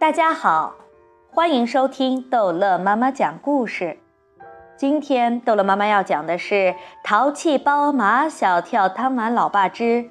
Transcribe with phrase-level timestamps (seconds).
[0.00, 0.76] 大家好，
[1.28, 3.98] 欢迎收听逗乐妈妈讲故事。
[4.76, 6.54] 今天逗乐妈妈要讲的是
[7.02, 10.08] 《淘气包马小跳贪玩老爸之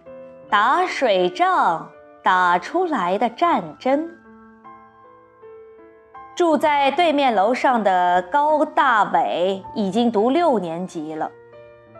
[0.49, 1.89] 打水仗
[2.21, 4.05] 打出来的战争》。
[6.35, 11.31] 住在对面楼上的高大伟已经读六年级了，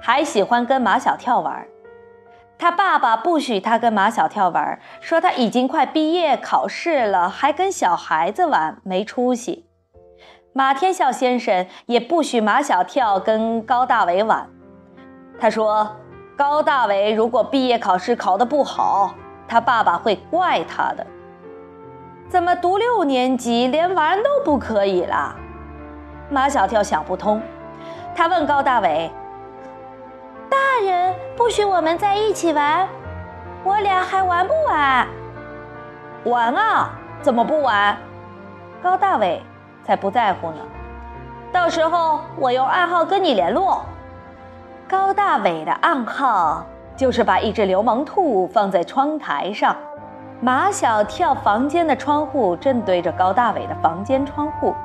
[0.01, 1.65] 还喜欢跟马小跳玩。
[2.59, 9.65] 他爸爸不许他跟马小跳玩，说他已经快毕业考试了，还跟小孩子玩，没出息。
[10.53, 14.49] 马天笑先生也不许马小跳跟高大伟玩，
[15.39, 15.95] 他说
[16.35, 19.13] 高大伟如果毕业考试考得不好，
[19.47, 21.05] 他爸爸会怪他的。
[22.27, 25.35] 怎么读六年级连玩都不可以啦？
[26.31, 27.39] 马小跳想不通，
[28.15, 29.11] 他问高大伟。
[30.49, 32.87] 大人不许我们在一起玩，
[33.63, 35.07] 我俩还玩不玩？
[36.23, 36.89] 玩啊！
[37.21, 37.97] 怎么不玩？
[38.81, 39.41] 高大伟
[39.83, 40.57] 才不在乎呢。
[41.51, 43.83] 到时候我用暗号跟你联络。
[44.87, 49.75] 高大伟的暗号就是把一只流氓兔放在窗台上。
[50.39, 54.75] 马小跳房间的窗户正对着高大伟的房间窗户。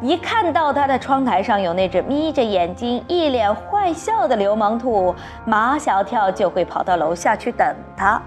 [0.00, 5.12] 一看到他的窗台上有那只眯着眼睛、一脸坏笑的流氓兔，
[5.44, 8.20] 马小跳就会跑到楼下去等他。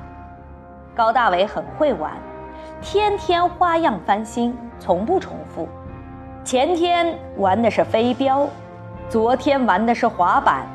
[0.93, 2.11] 高大伟很会玩，
[2.81, 5.69] 天天花样翻新，从不重复。
[6.43, 8.45] 前天玩的是飞镖，
[9.07, 10.67] 昨天玩的是滑板，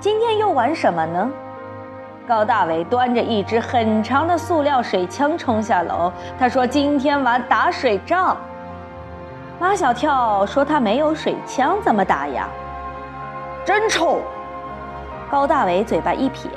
[0.00, 1.30] 今天又玩什么呢？
[2.28, 8.36] 高大伟端着一支很长的塑料水枪冲下楼，他说：“今天玩打水仗。”
[9.62, 12.48] 马小跳说：“他没有水枪，怎么打呀？”
[13.64, 14.18] 真臭！
[15.30, 16.50] 高大伟嘴巴一撇：“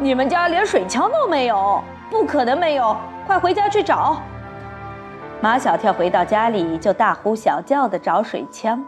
[0.00, 2.96] 你们家连水枪都没有，不可能没有！
[3.26, 4.22] 快回家去找。”
[5.42, 8.82] 马小跳回到家里就大呼小叫的找水枪。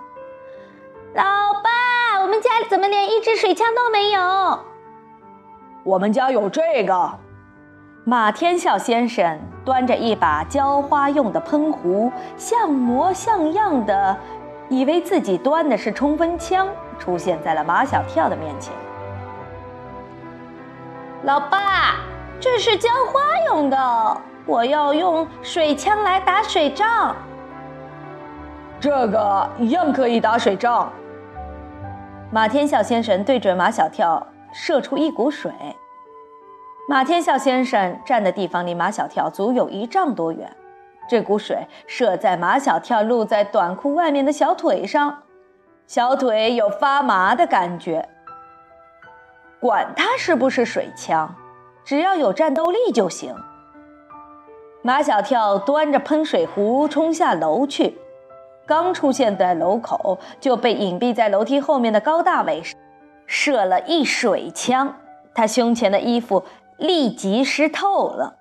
[1.12, 4.59] 老爸，我们家里怎么连一支水枪都没有？
[5.84, 7.10] 我们家有这个。
[8.10, 14.16] 马天笑先生端着一把浇花用的喷壶，像模像样的，
[14.69, 16.66] 以为自己端的是冲锋枪，
[16.98, 18.75] 出现在了马小跳的面前。
[21.22, 22.00] 老爸，
[22.41, 27.15] 这是浇花用的，我要用水枪来打水仗。
[28.81, 30.92] 这个一样可以打水仗。
[32.32, 35.53] 马天笑先生对准马小跳射出一股水。
[36.91, 40.51] 马天笑先生站的地方离马小跳足有一丈多远，
[41.09, 41.56] 这股水
[41.87, 45.23] 射在马小跳露在短裤外面的小腿上，
[45.87, 48.09] 小腿有发麻的感觉。
[49.61, 51.33] 管他是不是水枪，
[51.84, 53.33] 只要有战斗力就行。
[54.83, 57.97] 马小跳端着喷水壶冲下楼去，
[58.67, 62.61] 刚出现在楼口就被隐蔽在楼梯后面的高大伟
[63.28, 64.97] 射了一水枪，
[65.33, 66.43] 他胸前的衣服。
[66.80, 68.38] 立即湿透了。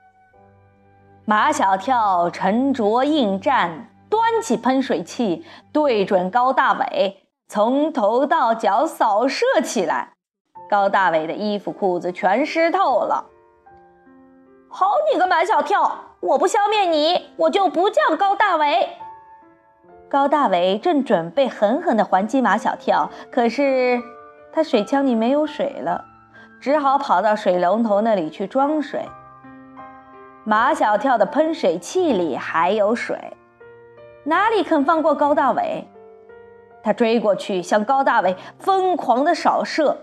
[1.26, 10.14] 马小跳沉着应战，端起喷水器对准高大伟，从头到脚扫射起来。
[10.68, 13.26] 高大伟的衣服裤子全湿透了。
[14.70, 16.06] 好你个马小跳！
[16.22, 18.90] 我不消灭你，我就不叫高大伟。
[20.10, 24.02] 高大伟正准备狠狠地还击马小跳，可是
[24.52, 26.06] 他水枪里没有水了。
[26.60, 29.04] 只好跑到水龙头那里去装水。
[30.44, 33.38] 马小跳的喷水器里还有水，
[34.24, 35.88] 哪里肯放过高大伟？
[36.82, 39.98] 他追过去向高大伟疯狂的扫射。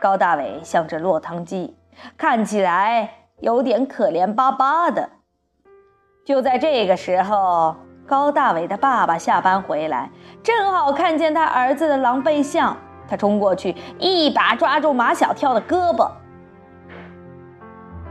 [0.00, 1.76] 高大伟像只落汤鸡，
[2.16, 3.08] 看起来
[3.40, 5.08] 有点可怜巴巴的。
[6.24, 7.74] 就在这个时候，
[8.06, 10.10] 高大伟的爸爸下班回来，
[10.42, 12.76] 正好看见他儿子的狼狈相。
[13.08, 16.10] 他冲过去，一把抓住马小跳的胳膊。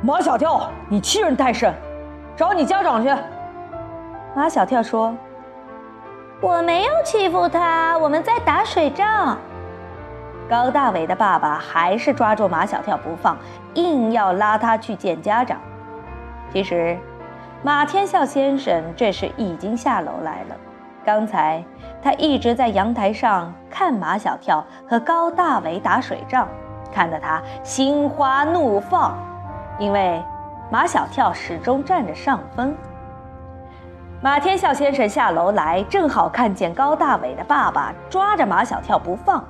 [0.01, 1.73] 马小跳，你欺人太甚，
[2.35, 3.13] 找你家长去。
[4.35, 5.15] 马小跳说
[6.41, 9.37] ：“我没有欺负他，我们在打水仗。”
[10.49, 13.37] 高大伟的爸爸还是抓住马小跳不放，
[13.73, 15.59] 硬要拉他去见家长。
[16.53, 16.97] 其实，
[17.63, 20.55] 马天笑先生这时已经下楼来了。
[21.07, 21.63] 刚才
[22.03, 26.45] 他一直在阳台上看马小跳和高大伟打水仗，
[26.91, 29.17] 看得他心花怒放，
[29.79, 30.21] 因为
[30.69, 32.75] 马小跳始终占着上风。
[34.19, 39.41] 马天笑先生下楼来，正好看见高大伟的爸爸抓着马小跳不放。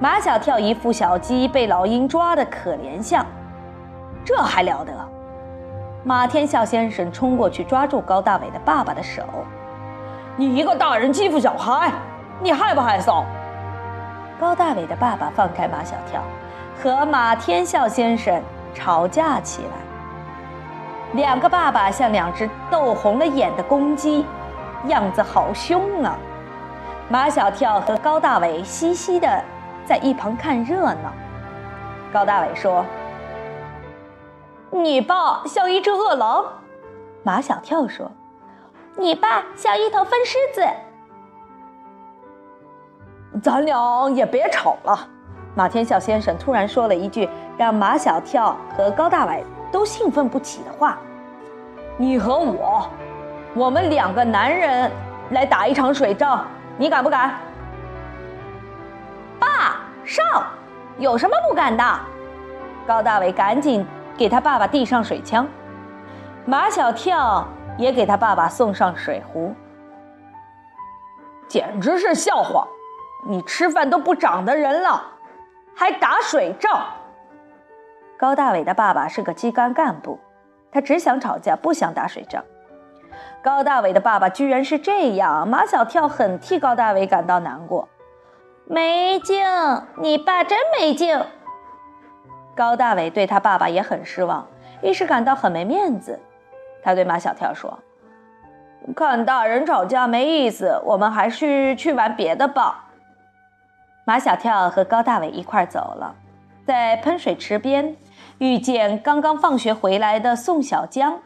[0.00, 3.22] 马小跳一副小鸡被老鹰抓的可怜相，
[4.24, 4.92] 这还了得！
[6.04, 9.22] 马天笑先生冲过去抓住高大伟的爸爸的手
[10.36, 11.92] ：“你一个大人欺负小孩，
[12.40, 13.24] 你害不害臊？”
[14.40, 16.22] 高大伟的爸爸放开马小跳，
[16.82, 18.42] 和马天笑先生
[18.74, 19.70] 吵架起来。
[21.12, 24.24] 两个爸爸像两只斗红了眼的公鸡，
[24.86, 26.16] 样子好凶啊！
[27.08, 29.28] 马小跳和高大伟嘻嘻的
[29.84, 31.12] 在一旁看热闹。
[32.12, 32.84] 高大伟说。
[34.70, 36.46] 你爸像一只饿狼，
[37.22, 38.10] 马小跳说
[38.96, 40.66] ：“你爸像一头分狮子。”
[43.42, 45.08] 咱俩也别吵了。
[45.54, 50.98] 马天笑先生突然说了一句让马小跳和高大伟都兴奋不起的话
[51.96, 52.88] ：“你和我，
[53.54, 54.90] 我们两个男人
[55.30, 56.46] 来打一场水仗，
[56.78, 57.38] 你敢不敢？”
[59.38, 60.24] 爸上，
[60.98, 61.84] 有什么不敢的？
[62.86, 63.86] 高大伟赶紧。
[64.14, 65.48] 给他爸爸递上水枪，
[66.44, 69.54] 马小跳也给他爸爸送上水壶。
[71.48, 72.66] 简直是笑话！
[73.26, 75.00] 你吃饭都不长的人了，
[75.76, 76.82] 还打水仗？
[78.16, 80.18] 高大伟的爸爸是个机关干部，
[80.70, 82.42] 他只想吵架，不想打水仗。
[83.42, 87.88] 高大伟的爸爸居然是这样，马小跳很替高大伟感到难过。
[88.64, 89.44] 没劲，
[89.96, 91.20] 你爸真没劲。
[92.56, 94.46] 高大伟对他爸爸也很失望，
[94.80, 96.18] 一时感到很没面子。
[96.82, 97.78] 他对马小跳说
[98.96, 102.90] ：“看大人吵架没意思，我们还是去玩别的吧。”
[104.04, 106.16] 马小跳和高大伟一块走了，
[106.66, 107.96] 在喷水池边
[108.38, 111.20] 遇见刚刚放学回来的宋小江，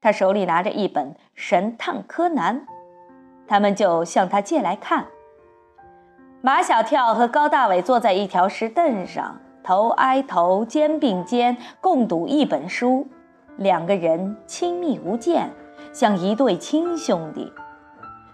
[0.00, 2.60] 他手里拿着一本《神探柯南》，
[3.46, 5.06] 他们就向他借来看。
[6.42, 9.40] 马小跳和高大伟坐在一条石凳上。
[9.62, 13.08] 头挨头，肩并肩，共读一本书，
[13.56, 15.50] 两个人亲密无间，
[15.92, 17.52] 像一对亲兄弟。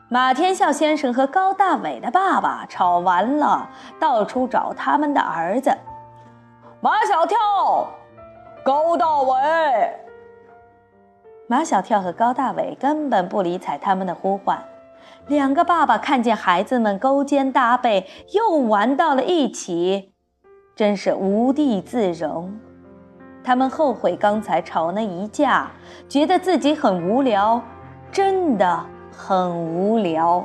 [0.09, 5.71] 马天笑先生和高大伟的爸爸吵完了，到处找他们的儿子。
[6.81, 7.39] 马小跳，
[8.65, 9.35] 高大伟。
[11.47, 14.63] 马小跳和高大伟根本不理睬他们的呼唤。
[15.29, 20.13] 两个爸爸看见孩子们勾肩搭背，又玩到了一起。
[20.75, 22.59] 真是无地自容，
[23.45, 25.69] 他们后悔刚才吵那一架，
[26.09, 27.61] 觉得自己很无聊，
[28.11, 30.45] 真的很无聊。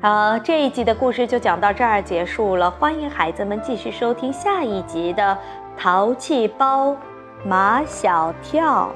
[0.00, 5.36] 好，这一集的故事就讲到这儿结束了，欢迎孩子们继续收听下一集的
[5.80, 6.96] 《淘气包
[7.44, 8.88] 马小跳》。